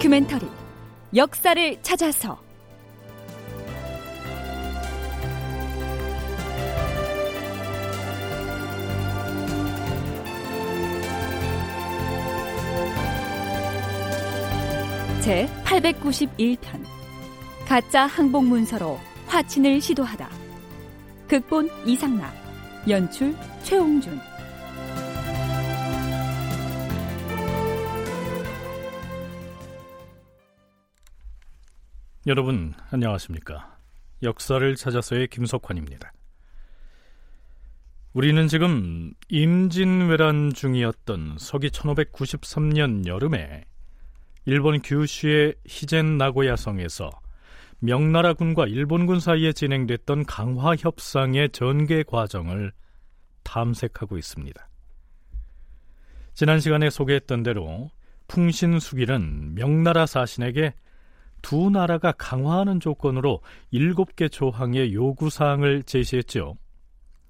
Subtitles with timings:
[0.00, 0.46] 다큐멘터리
[1.14, 2.40] 역사를 찾아서.
[15.20, 16.58] 제 891편
[17.68, 20.30] 가짜 항복 문서로 화친을 시도하다.
[21.28, 22.32] 극본 이상락
[22.88, 24.18] 연출 최홍준
[32.26, 33.78] 여러분 안녕하십니까
[34.22, 36.12] 역사를 찾아서의 김석환입니다
[38.12, 43.64] 우리는 지금 임진왜란 중이었던 서기 1593년 여름에
[44.44, 47.08] 일본 규슈의 히젠 나고야 성에서
[47.78, 52.72] 명나라군과 일본군 사이에 진행됐던 강화 협상의 전개 과정을
[53.44, 54.68] 탐색하고 있습니다.
[56.34, 57.90] 지난 시간에 소개했던 대로
[58.28, 60.74] 풍신수길은 명나라 사신에게
[61.42, 66.56] 두 나라가 강화하는 조건으로 일곱 개 조항의 요구 사항을 제시했죠.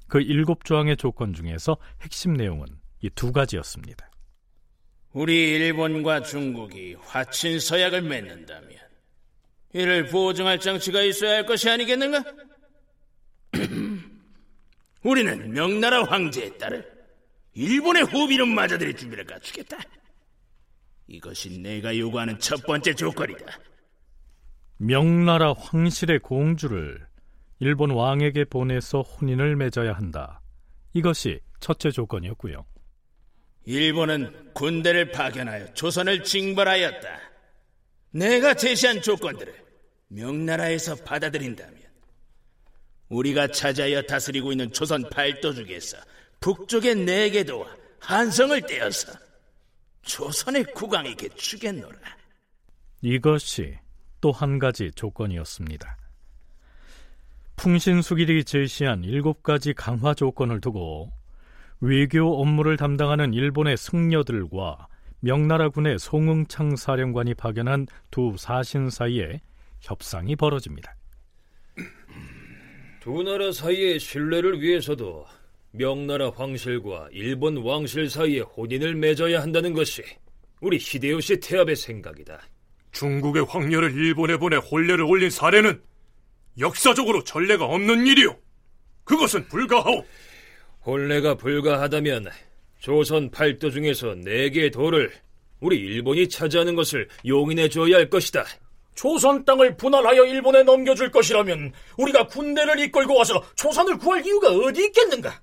[0.09, 2.67] 그 일곱 조항의 조건 중에서 핵심 내용은
[3.03, 4.11] 이 두 가지였습니다.
[5.13, 8.71] 우리 일본과 중국이 화친 서약을 맺는다면
[9.73, 12.23] 이를 보증할 장치가 있어야 할 것이 아니겠는가?
[15.03, 16.85] 우리는 명나라 황제에 따른
[17.55, 19.79] 일본의 호비를 맞아들일 준비를 갖추겠다.
[21.09, 23.47] 이것이 내가 요구하는 첫 번째 조건이다.
[24.83, 27.07] 명나라 황실의 공주를
[27.59, 30.41] 일본 왕에게 보내서 혼인을 맺어야 한다.
[30.95, 32.65] 이것이 첫째 조건이었고요.
[33.67, 37.09] 일본은 군대를 파견하여 조선을 징벌하였다.
[38.13, 39.55] 내가 제시한 조건들을
[40.09, 41.79] 명나라에서 받아들인다면
[43.11, 45.99] 우리가 차지하여 다스리고 있는 조선 팔도 중에서
[46.41, 47.67] 북쪽의 네 개도와
[47.99, 49.13] 한성을 떼어서
[50.01, 51.99] 조선의 국왕에게 주겠노라.
[53.03, 53.77] 이것이
[54.21, 55.97] 또 한 가지 조건이었습니다.
[57.57, 61.11] 풍신수길이 제시한 일곱 가지 강화 조건을 두고
[61.81, 64.89] 외교 업무를 담당하는 일본의 승려들과
[65.21, 69.41] 명나라군의 송응창 사령관이 파견한 두 사신 사이에
[69.81, 70.95] 협상이 벌어집니다.
[73.01, 75.27] 두 나라 사이의 신뢰를 위해서도
[75.73, 80.03] 명나라 황실과 일본 왕실 사이에 혼인을 맺어야 한다는 것이
[80.61, 82.41] 우리 히데요시 태압의 생각이다.
[82.93, 85.83] 중국의 황녀를 일본에 보내 혼례를 올린 사례는
[86.59, 88.37] 역사적으로 전례가 없는 일이오.
[89.05, 90.05] 그것은 불가하오.
[90.85, 92.31] 혼례가 불가하다면
[92.79, 95.13] 조선 팔도 중에서 네 개의 도를
[95.61, 98.45] 우리 일본이 차지하는 것을 용인해 줘야 할 것이다.
[98.95, 105.41] 조선 땅을 분할하여 일본에 넘겨줄 것이라면 우리가 군대를 이끌고 와서 조선을 구할 이유가 어디 있겠는가?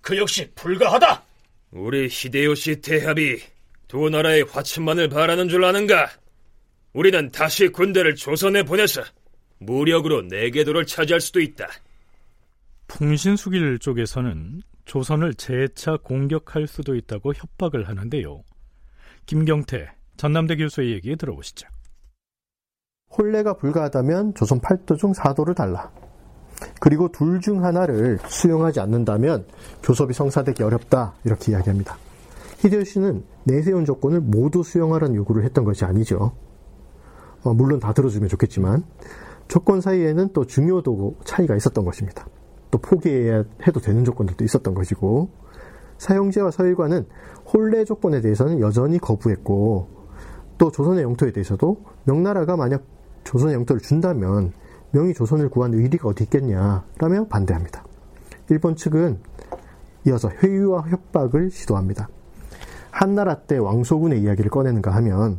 [0.00, 1.24] 그 역시 불가하다.
[1.72, 3.40] 우리 히데요시 대합이
[3.88, 6.10] 두 나라의 화친만을 바라는 줄 아는가?
[6.96, 9.02] 우리는 다시 군대를 조선에 보내서
[9.58, 11.66] 무력으로 내개도를 차지할 수도 있다.
[12.86, 18.42] 풍신수길 쪽에서는 조선을 재차 공격할 수도 있다고 협박을 하는데요.
[19.26, 21.68] 김경태 전남대 교수의 얘기 들어보시죠.
[23.10, 25.92] 혼례가 불가하다면 조선 8도 중 4도를 달라.
[26.80, 29.46] 그리고 둘 중 하나를 수용하지 않는다면
[29.82, 31.98] 교섭이 성사되기 어렵다 이렇게 이야기합니다.
[32.60, 36.32] 히데요시는 내세운 조건을 모두 수용하라는 요구를 했던 것이 아니죠.
[37.46, 38.82] 어, 물론 다 들어주면 좋겠지만
[39.46, 42.26] 조건 사이에는 또 중요도 차이가 있었던 것입니다.
[42.72, 45.30] 또 포기해야 해도 되는 조건들도 있었던 것이고
[45.98, 47.06] 사형제와 서일관은
[47.46, 49.88] 혼례 조건에 대해서는 여전히 거부했고
[50.58, 52.82] 또 조선의 영토에 대해서도 명나라가 만약
[53.22, 54.52] 조선의 영토를 준다면
[54.90, 57.84] 명의 조선을 구한 의리가 어디 있겠냐라며 반대합니다.
[58.50, 59.20] 일본 측은
[60.08, 62.08] 이어서 회유와 협박을 시도합니다.
[62.90, 65.38] 한나라 때 왕소군의 이야기를 꺼내는가 하면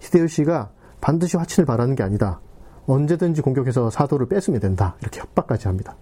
[0.00, 0.70] 히데요시가
[1.00, 2.40] 반드시 화친을 바라는 게 아니다.
[2.86, 4.96] 언제든지 공격해서 사도를 뺏으면 된다.
[5.00, 5.96] 이렇게 협박까지 합니다.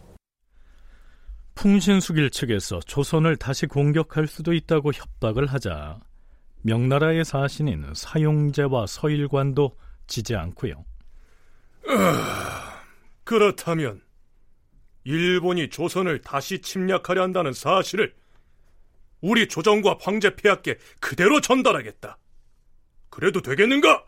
[1.56, 5.98] 풍신수길 측에서 조선을 다시 공격할 수도 있다고 협박을 하자
[6.62, 9.76] 명나라의 사신인 사용제와 서일관도
[10.06, 10.84] 지지 않고요.
[11.88, 12.82] 아,
[13.25, 14.02] 그렇다면
[15.04, 18.14] 일본이 조선을 다시 침략하려 한다는 사실을
[19.20, 22.19] 우리 조정과 황제 폐하께 그대로 전달하겠다.
[23.08, 24.04] 그래도 되겠는가?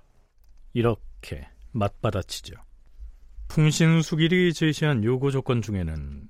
[0.78, 2.54] 이렇게 맞받아치죠.
[3.48, 6.28] 풍신수길이 제시한 요구 조건 중에는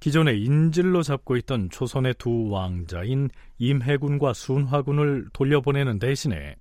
[0.00, 3.28] 기존에 인질로 잡고 있던 조선의 두 왕자인
[3.58, 6.56] 임해군과 순화군을 돌려보내는 대신에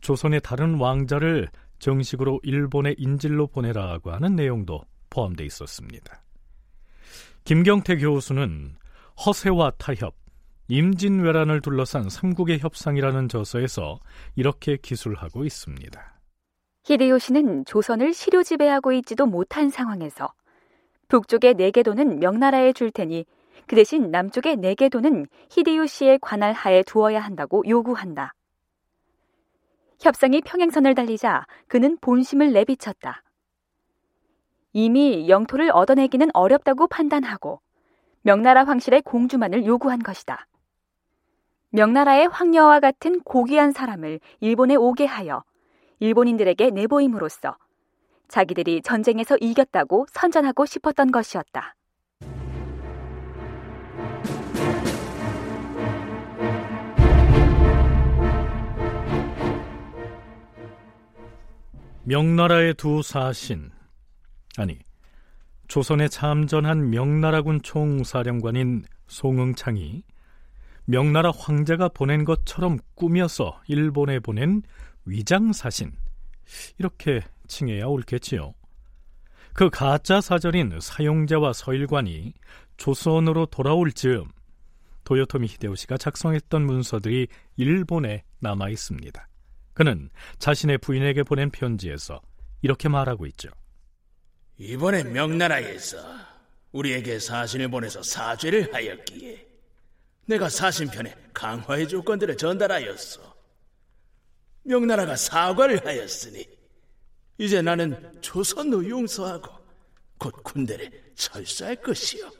[0.00, 1.48] 조선의 다른 왕자를
[1.80, 6.22] 정식으로 일본의 인질로 보내라고 하는 내용도 포함되어 있었습니다.
[7.42, 8.76] 김경태 교수는
[9.26, 10.14] 허세와 타협,
[10.68, 13.98] 임진왜란을 둘러싼 삼국의 협상이라는 저서에서
[14.36, 16.13] 이렇게 기술하고 있습니다.
[16.84, 20.32] 히데요시는 조선을 시료 지배하고 있지도 못한 상황에서
[21.08, 23.24] 북쪽의 네개도는 명나라에 줄 테니
[23.66, 28.34] 그 대신 남쪽의 네개도는 히데요시의 관할 하에 두어야 한다고 요구한다.
[29.98, 33.22] 협상이 평행선을 달리자 그는 본심을 내비쳤다.
[34.74, 37.60] 이미 영토를 얻어내기는 어렵다고 판단하고
[38.20, 40.46] 명나라 황실의 공주만을 요구한 것이다.
[41.70, 45.44] 명나라의 황녀와 같은 고귀한 사람을 일본에 오게 하여
[46.00, 47.56] 일본인들에게 내보임으로써
[48.28, 51.74] 자기들이 전쟁에서 이겼다고 선전하고 싶었던 것이었다.
[62.06, 63.70] 명나라의 두 사신,
[64.58, 64.78] 아니,
[65.68, 70.02] 조선에 참전한 명나라군 총사령관인 송응창이
[70.84, 74.62] 명나라 황제가 보낸 것처럼 꾸며서 일본에 보낸
[75.04, 75.92] 위장사신,
[76.78, 78.54] 이렇게 칭해야 옳겠지요.
[79.52, 82.34] 그 가짜 사절인 사용자와 서일관이
[82.76, 84.28] 조선으로 돌아올 즈음
[85.04, 89.28] 도요토미 히데요시가 작성했던 문서들이 일본에 남아 있습니다.
[89.74, 92.20] 그는 자신의 부인에게 보낸 편지에서
[92.62, 93.50] 이렇게 말하고 있죠.
[94.56, 95.98] 이번에 명나라에서
[96.72, 99.46] 우리에게 사신을 보내서 사죄를 하였기에
[100.26, 103.33] 내가 사신편에 강화의 조건들을 전달하였소.
[104.64, 106.46] 명나라가 사과를 하였으니
[107.38, 109.52] 이제 나는 조선도 용서하고
[110.18, 112.30] 곧 군대를 철수할 것이요.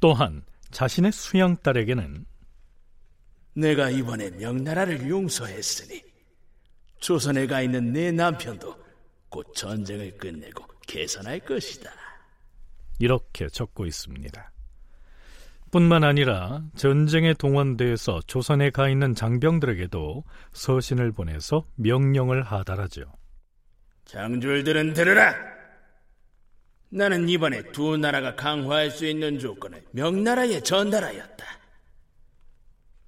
[0.00, 2.26] 또한 자신의 수양딸에게는
[3.54, 6.02] 내가 이번에 명나라를 용서했으니
[6.98, 8.84] 조선에 가 있는 내 남편도
[9.28, 11.90] 곧 전쟁을 끝내고 개선할 것이다.
[12.98, 14.53] 이렇게 적고 있습니다.
[15.74, 20.22] 뿐만 아니라 전쟁에 동원돼서 조선에 가 있는 장병들에게도
[20.52, 23.02] 서신을 보내서 명령을 하달하죠.
[24.04, 25.34] 장졸들은 들으라.
[26.90, 31.44] 나는 이번에 두 나라가 강화할 수 있는 조건을 명나라에 전달하였다.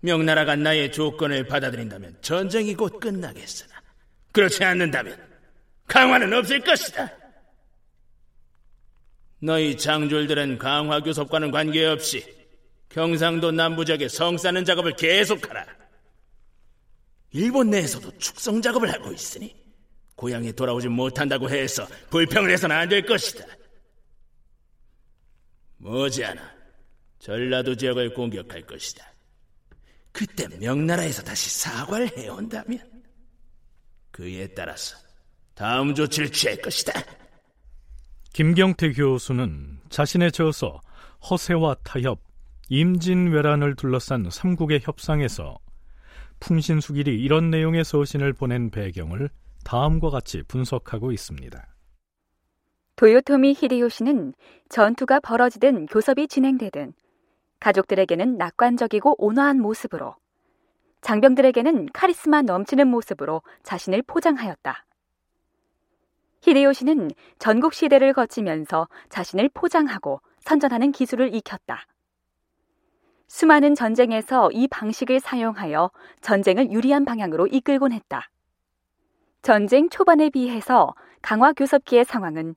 [0.01, 3.81] 명나라가 나의 조건을 받아들인다면 전쟁이 곧 끝나겠으나
[4.33, 5.17] 그렇지 않는다면
[5.87, 7.13] 강화는 없을 것이다.
[9.39, 12.36] 너희 장졸들은 강화 교섭과는 관계없이
[12.97, 15.67] 경상도 남부지역에 성 쌓는 작업을 계속하라.
[17.33, 19.55] 일본 내에서도 축성 작업을 하고 있으니
[20.15, 23.45] 고향에 돌아오지 못한다고 해서 불평을 해서는 안 될 것이다.
[25.77, 26.41] 머지않아
[27.19, 29.13] 전라도 지역을 공격할 것이다.
[30.11, 32.81] 그때 명나라에서 다시 사과를 해온다면
[34.11, 34.97] 그에 따라서
[35.53, 36.95] 다음 조치를 취할 것이다.
[38.33, 40.81] 김경태 교수는 자신의 저서
[41.29, 42.26] 허세와 타협,
[42.69, 45.59] 임진왜란을 둘러싼 삼국의 협상에서
[46.41, 49.31] 풍신수길이 이런 내용의 서신을 보낸 배경을
[49.65, 51.67] 다음과 같이 분석하고 있습니다.
[52.97, 54.35] 도요토미 히데요시는
[54.69, 56.93] 전투가 벌어지든 교섭이 진행되든
[57.61, 60.17] 가족들에게는 낙관적이고 온화한 모습으로
[61.03, 64.87] 장병들에게는 카리스마 넘치는 모습으로 자신을 포장하였다.
[66.43, 71.87] 히데요시는 전국 시대를 거치면서 자신을 포장하고 선전하는 기술을 익혔다.
[73.29, 75.91] 수많은 전쟁에서 이 방식을 사용하여
[76.21, 78.31] 전쟁을 유리한 방향으로 이끌곤 했다.
[79.43, 82.55] 전쟁 초반에 비해서 강화 교섭기의 상황은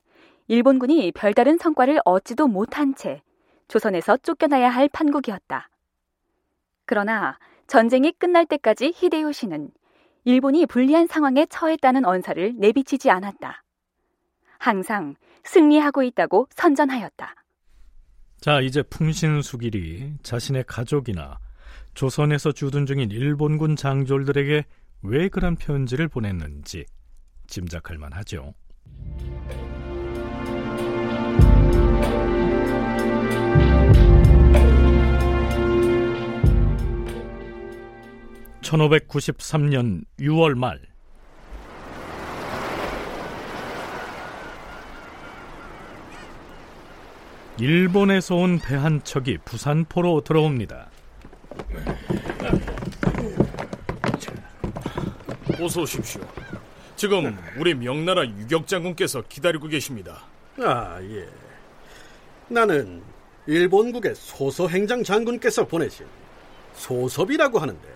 [0.48, 3.22] 일본군이 별다른 성과를 얻지도 못한 채
[3.68, 5.68] 조선에서 쫓겨나야 할 판국이었다.
[6.86, 9.70] 그러나 전쟁이 끝날 때까지 히데요시는
[10.24, 13.62] 일본이 불리한 상황에 처했다는 언사를 내비치지 않았다.
[14.58, 17.34] 항상 승리하고 있다고 선전하였다.
[18.40, 21.38] 자, 이제 풍신수길이 자신의 가족이나
[21.92, 24.64] 조선에서 주둔 중인 일본군 장졸들에게
[25.02, 26.86] 왜 그런 편지를 보냈는지
[27.48, 28.54] 짐작할 만하죠.
[38.62, 40.89] (1593년 6월) 말
[47.60, 50.88] 일본에서 온 배 한 척이 부산포로 들어옵니다.
[55.60, 56.22] 어서 오십시오.
[56.96, 60.24] 지금 우리 명나라 유격 장군께서 기다리고 계십니다.
[60.58, 61.28] 아, 예.
[62.48, 63.02] 나는
[63.46, 66.06] 일본국의 소서 행장 장군께서 보내신
[66.74, 67.88] 소섭이라고 하는데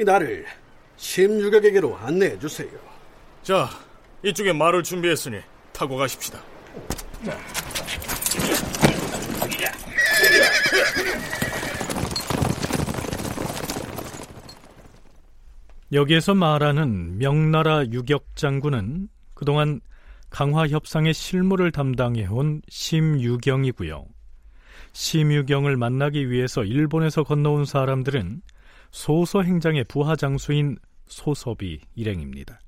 [0.00, 0.46] 이 나를
[0.96, 2.70] 심유격에게로 안내해 주세요.
[3.44, 3.68] 자,
[4.24, 5.40] 이쪽에 말을 준비했으니
[5.72, 6.40] 타고 가십시다.
[15.90, 19.80] 여기에서 말하는 명나라 유격 장군은 그동안
[20.28, 24.04] 강화 협상의 실무를 담당해온 심유경이고요.
[24.92, 28.42] 심유경을 만나기 위해서 일본에서 건너온 사람들은
[28.90, 30.76] 소서 행장의 부하 장수인
[31.06, 32.60] 소섭이 일행입니다.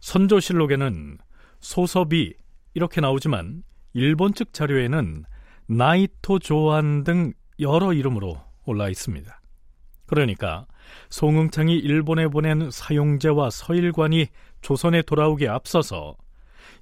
[0.00, 1.18] 선조실록에는
[1.60, 2.34] 소섭이
[2.74, 5.24] 이렇게 나오지만 일본 측 자료에는
[5.66, 9.40] 나이토 조안 등 여러 이름으로 올라 있습니다.
[10.06, 10.66] 그러니까
[11.10, 14.26] 송응창이 일본에 보낸 사용제와 서일관이
[14.60, 16.16] 조선에 돌아오기에 앞서서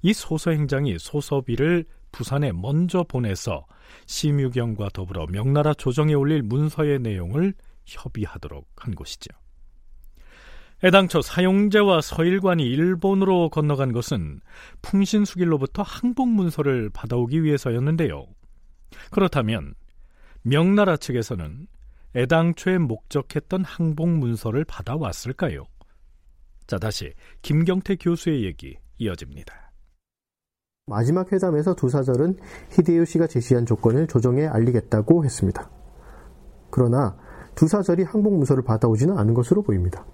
[0.01, 3.65] 이 소서행장이 소서비를 부산에 먼저 보내서
[4.05, 7.53] 심유경과 더불어 명나라 조정에 올릴 문서의 내용을
[7.85, 9.29] 협의하도록 한 것이죠.
[10.83, 14.41] 애당초 사용제와 서일관이 일본으로 건너간 것은
[14.81, 18.25] 풍신수길로부터 항복 문서를 받아오기 위해서였는데요.
[19.11, 19.75] 그렇다면
[20.41, 21.67] 명나라 측에서는
[22.15, 25.65] 애당초에 목적했던 항복 문서를 받아왔을까요?
[26.65, 29.71] 자, 다시 김경태 교수의 얘기 이어집니다.
[30.87, 32.37] 마지막 회담에서 두 사절은
[32.71, 35.69] 히데요시가 제시한 조건을 조정에 알리겠다고 했습니다.
[36.71, 37.17] 그러나
[37.53, 40.05] 두 사절이 항복 문서를 받아오지는 않은 것으로 보입니다.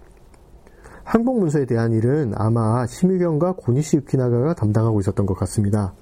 [1.07, 5.93] 항복문서에 대한 일은 아마 심유경과 고니시 유키나가가 담당하고 있었던 것 같습니다.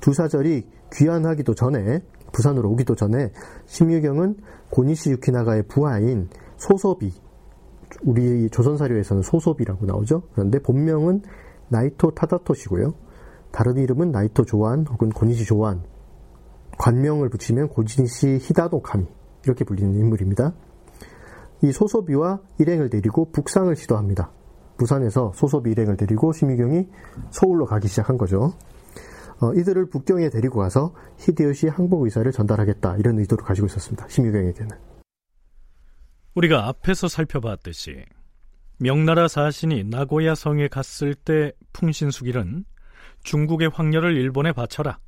[0.00, 3.32] 두 사절이 귀환하기도 전에 부산으로 오기도 전에
[3.66, 4.36] 심유경은
[4.70, 7.12] 고니시 유키나가의 부하인 소소비
[8.02, 10.22] 우리 조선사료에서는 소소비라고 나오죠.
[10.32, 11.20] 그런데 본명은
[11.68, 12.94] 나이토 타다토시고요.
[13.52, 15.82] 다른 이름은 나이토 조안 혹은 고니시 조안
[16.78, 19.06] 관명을 붙이면 고니시 히다도 카미
[19.44, 20.54] 이렇게 불리는 인물입니다.
[21.62, 24.30] 이 소소비와 일행을 데리고 북상을 시도합니다.
[24.78, 26.86] 부산에서 소소비 일행을 데리고 심유경이
[27.30, 28.54] 서울로 가기 시작한 거죠.
[29.40, 34.08] 어, 이들을 북경에 데리고 가서 히데요시 항복 의사를 전달하겠다 이런 의도를 가지고 있었습니다.
[34.08, 34.70] 심유경에게는.
[36.34, 38.04] 우리가 앞에서 살펴봤듯이
[38.78, 42.64] 명나라 사신이 나고야 성에 갔을 때 풍신수길은
[43.22, 44.98] 중국의 황녀를 일본에 바쳐라.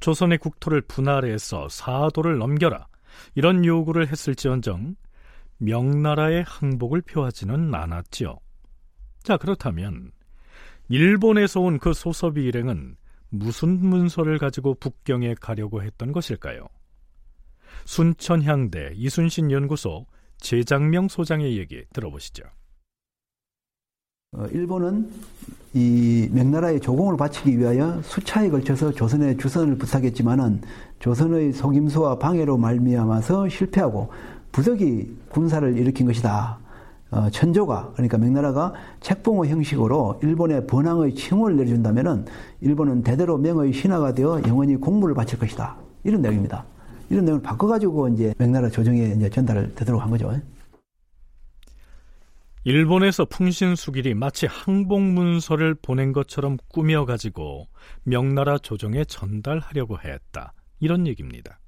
[0.00, 2.86] 조선의 국토를 분할해서 사도를 넘겨라.
[3.34, 4.96] 이런 요구를 했을지언정
[5.58, 8.36] 명나라의 항복을 표하지는 않았지요.
[9.22, 10.12] 자, 그렇다면
[10.88, 12.96] 일본에서 온 그 소섭이 일행은
[13.30, 16.66] 무슨 문서를 가지고 북경에 가려고 했던 것일까요?
[17.84, 20.06] 순천향대 이순신 연구소
[20.38, 22.44] 재장명 소장의 얘기 들어보시죠.
[24.32, 25.10] 어, 일본은
[25.74, 30.62] 이 명나라의 조공을 바치기 위하여 수차에 걸쳐서 조선의 주선을 부탁했지만은
[31.00, 34.10] 조선의 속임수와 방해로 말미암아서 실패하고
[34.52, 36.58] 부득이 군사를 일으킨 것이다.
[37.10, 42.26] 어, 천조가 그러니까 명나라가 책봉호 형식으로 일본의 번왕의 칭호를 내려준다면은
[42.60, 45.76] 일본은 대대로 명의 신하가 되어 영원히 공물을 바칠 것이다.
[46.04, 46.64] 이런 내용입니다.
[47.08, 50.30] 이런 내용을 바꿔가지고 이제 명나라 조정에 이제 전달을 되도록 한 거죠.
[52.64, 57.68] 일본에서 풍신수길이 마치 항복문서를 보낸 것처럼 꾸며가지고
[58.02, 60.52] 명나라 조정에 전달하려고 했다.
[60.80, 61.58] 이런 얘기입니다.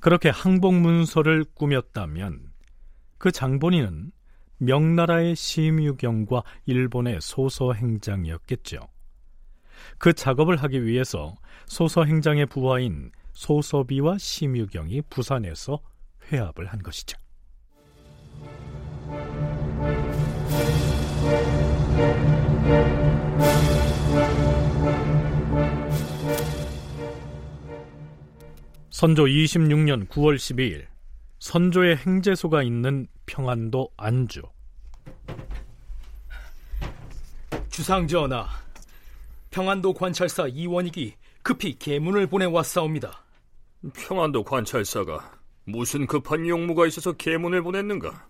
[0.00, 2.52] 그렇게 항복문서를 꾸몄다면
[3.18, 4.12] 그 장본인은
[4.58, 8.80] 명나라의 심유경과 일본의 소서행장이었겠죠.
[9.98, 11.34] 그 작업을 하기 위해서
[11.66, 15.80] 소서행장의 부하인 소서비와 심유경이 부산에서
[16.32, 17.18] 회합을 한 것이죠.
[28.98, 30.86] 선조 26년 9월 12일
[31.38, 34.40] 선조의 행제소가 있는 평안도 안주
[37.68, 38.48] 주상전하
[39.50, 41.12] 평안도 관찰사 이원익이
[41.42, 43.22] 급히 계문을 보내왔사옵니다
[43.92, 48.26] 평안도 관찰사가 무슨 급한 용무가 있어서 계문을 보냈는가?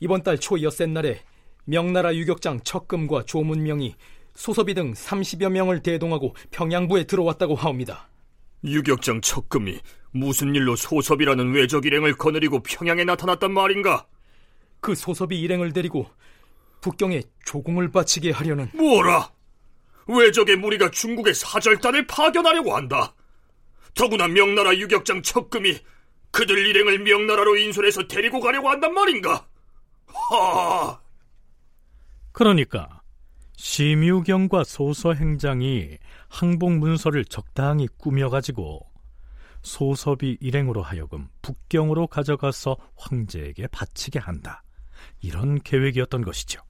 [0.00, 1.22] 이번 달 초 엿새 날에
[1.64, 3.94] 명나라 유격장 척금과 조문명이
[4.34, 8.11] 소섭이 등 30여 명을 대동하고 평양부에 들어왔다고 하옵니다.
[8.64, 9.80] 유격장 척금이
[10.12, 14.06] 무슨 일로 소섭이라는 외적 일행을 거느리고 평양에 나타났단 말인가?
[14.80, 16.10] 그 소섭이 일행을 데리고
[16.80, 19.30] 북경에 조공을 바치게 하려는 뭐라?
[20.08, 23.14] 외적의 무리가 중국의 사절단을 파견하려고 한다.
[23.94, 25.78] 더구나 명나라 유격장 척금이
[26.30, 29.46] 그들 일행을 명나라로 인솔해서 데리고 가려고 한단 말인가?
[30.06, 31.00] 하!
[32.32, 33.01] 그러니까
[33.56, 38.80] 심유경과 소서행장이 항복 문서를 적당히 꾸며가지고
[39.62, 44.64] 소섭이 일행으로 하여금 북경으로 가져가서 황제에게 바치게 한다.
[45.20, 46.62] 이런 계획이었던 것이죠.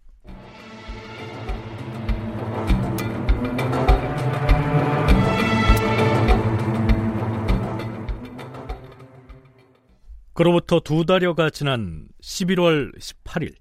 [10.35, 13.55] 그로부터 두 달여가 지난 11월 18일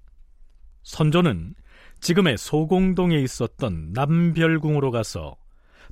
[0.82, 1.54] 선조는
[2.02, 5.36] 지금의 소공동에 있었던 남별궁으로 가서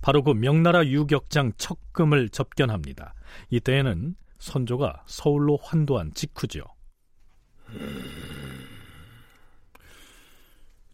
[0.02, 3.14] 바로 그 명나라 유격장 척금을 접견합니다.
[3.50, 6.64] 이때에는 선조가 서울로 환도한 직후죠.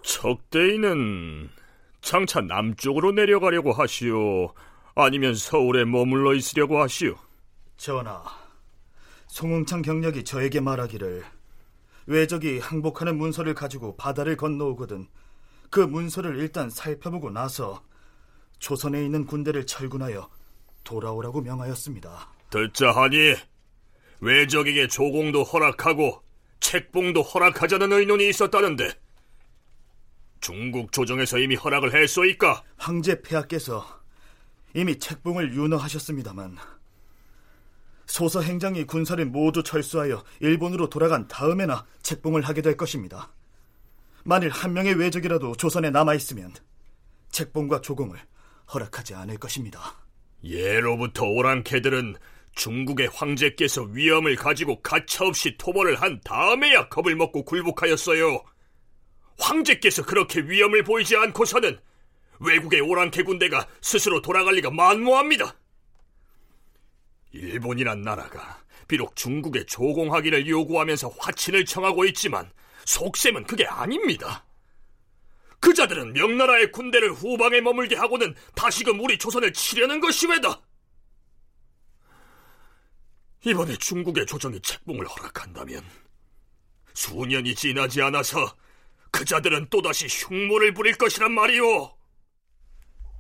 [0.02, 1.48] 척대인은
[2.02, 4.52] 장차 남쪽으로 내려가려고 하시오.
[4.94, 7.14] 아니면 서울에 머물러 있으려고 하시오.
[7.78, 8.22] 전하,
[9.28, 11.24] 송웅창 경력이 저에게 말하기를
[12.06, 15.08] 외적이 항복하는 문서를 가지고 바다를 건너오거든
[15.70, 17.82] 그 문서를 일단 살펴보고 나서
[18.58, 20.28] 조선에 있는 군대를 철군하여
[20.84, 22.32] 돌아오라고 명하였습니다.
[22.50, 23.34] 듣자 하니
[24.20, 26.22] 외적에게 조공도 허락하고
[26.60, 28.92] 책봉도 허락하자는 의논이 있었다는데
[30.40, 32.62] 중국 조정에서 이미 허락을 했소이까?
[32.76, 33.84] 황제 폐하께서
[34.74, 36.56] 이미 책봉을 윤허하셨습니다만
[38.06, 43.32] 소서 행장이 군사를 모두 철수하여 일본으로 돌아간 다음에나 책봉을 하게 될 것입니다.
[44.24, 46.52] 만일 한 명의 외적이라도 조선에 남아 있으면
[47.30, 48.18] 책봉과 조공을
[48.72, 49.80] 허락하지 않을 것입니다.
[50.42, 52.16] 예로부터 오랑캐들은
[52.54, 58.42] 중국의 황제께서 위험을 가지고 가차없이 토벌을 한 다음에야 겁을 먹고 굴복하였어요.
[59.38, 61.78] 황제께서 그렇게 위험을 보이지 않고서는
[62.40, 65.54] 외국의 오랑캐 군대가 스스로 돌아갈 리가 만무합니다.
[67.36, 72.50] 일본이란 나라가 비록 중국에 조공하기를 요구하면서 화친을 청하고 있지만
[72.84, 74.44] 속셈은 그게 아닙니다.
[75.60, 80.60] 그 자들은 명나라의 군대를 후방에 머물게 하고는 다시금 우리 조선을 치려는 것이 왜다.
[83.44, 85.82] 이번에 중국의 조정이 책봉을 허락한다면
[86.94, 88.56] 수년이 지나지 않아서
[89.10, 91.96] 그 자들은 또다시 흉모를 부릴 것이란 말이오.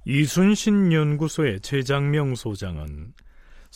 [0.04, 3.14] 이순신 연구소의 최장명 소장은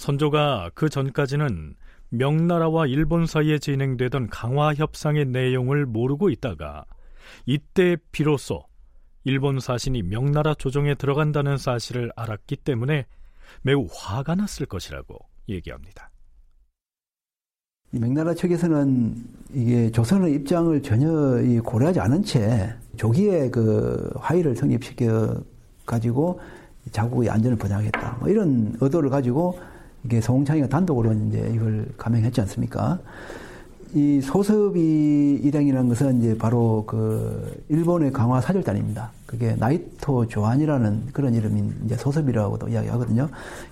[0.01, 1.75] 선조가 그 전까지는
[2.09, 6.87] 명나라와 일본 사이에 진행되던 강화 협상의 내용을 모르고 있다가
[7.45, 8.63] 이때 비로소
[9.25, 13.05] 일본 사신이 명나라 조정에 들어간다는 사실을 알았기 때문에
[13.61, 15.19] 매우 화가 났을 것이라고
[15.51, 16.11] 얘기합니다.
[17.91, 19.17] 명나라 측에서는
[19.53, 25.45] 이게 조선의 입장을 전혀 고려하지 않은 채 조기에 그 화의를 성립시켜
[25.85, 26.41] 가지고
[26.91, 28.17] 자국의 안전을 보장하겠다.
[28.21, 29.61] 뭐 이런 의도를 가지고
[30.05, 32.99] 이게 송창이가 단독으로 이제 이걸 감행했지 않습니까?
[33.93, 39.11] 이 소섭이 일행이라는 것은 이제 바로 그 일본의 강화 사절단입니다.
[39.27, 43.29] 그게 나이토 조한이라는 그런 이름인 이제 소섭이라고도 이야기하거든요.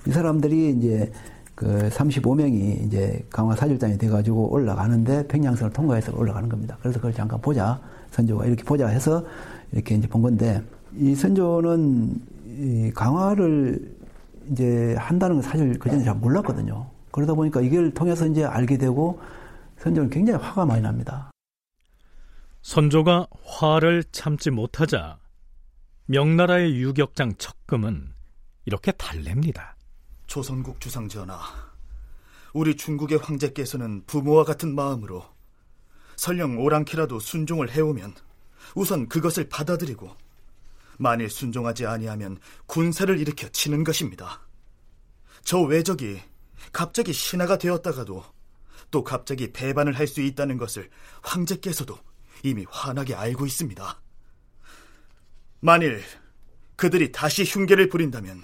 [0.07, 1.12] 이 사람들이 이제
[1.55, 6.77] 그 35명이 이제 강화 사절단이 돼가지고 올라가는데 평양선을 통과해서 올라가는 겁니다.
[6.81, 7.81] 그래서 그걸 잠깐 보자.
[8.11, 9.25] 선조가 이렇게 보자 해서
[9.73, 10.62] 이렇게 이제 본 건데
[10.97, 12.14] 이 선조는
[12.47, 13.98] 이 강화를
[14.51, 16.91] 이제 한다는 건 사실 그전에 잘 몰랐거든요.
[17.11, 19.21] 그러다 보니까 이걸 통해서 이제 알게 되고
[19.79, 21.31] 선조는 굉장히 화가 많이 납니다.
[22.63, 25.19] 선조가 화를 참지 못하자
[26.07, 28.13] 명나라의 유격장 척금은
[28.65, 29.75] 이렇게 달랩니다.
[30.27, 31.39] 조선국 주상 전하,
[32.53, 35.25] 우리 중국의 황제께서는 부모와 같은 마음으로
[36.17, 38.15] 설령 오랑캐라도 순종을 해오면
[38.75, 40.11] 우선 그것을 받아들이고
[40.99, 44.47] 만일 순종하지 아니하면 군사를 일으켜 치는 것입니다.
[45.43, 46.21] 저 외적이
[46.73, 48.25] 갑자기 신하가 되었다가도
[48.91, 50.91] 또 갑자기 배반을 할 수 있다는 것을
[51.23, 51.99] 황제께서도
[52.43, 54.01] 이미 환하게 알고 있습니다.
[55.61, 56.03] 만일
[56.77, 58.43] 그들이 다시 흉계를 부린다면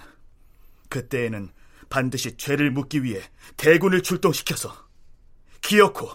[0.89, 1.49] 그때에는
[1.89, 3.21] 반드시 죄를 묻기 위해
[3.57, 4.75] 대군을 출동시켜서
[5.61, 6.09] 기어코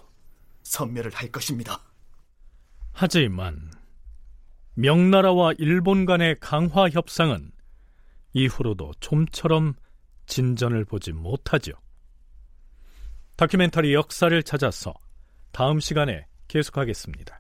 [0.62, 1.82] 선멸을 할 것입니다.
[2.92, 3.70] 하지만
[4.74, 7.50] 명나라와 일본 간의 강화 협상은
[8.32, 9.74] 이후로도 좀처럼
[10.26, 11.72] 진전을 보지 못하죠.
[13.36, 14.94] 다큐멘터리 역사를 찾아서
[15.50, 17.39] 다음 시간에 계속하겠습니다.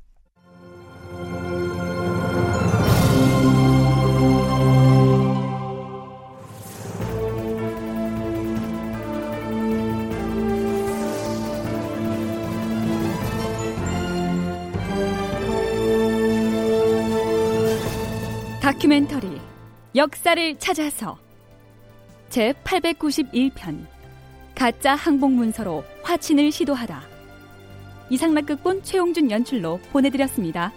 [18.70, 19.40] 다큐멘터리
[19.96, 21.18] 역사를 찾아서
[22.28, 23.84] 제 891편
[24.54, 27.02] 가짜 항복 문서로 화친을 시도하다
[28.10, 30.72] 이상락극본 최용준 연출로 보내드렸습니다.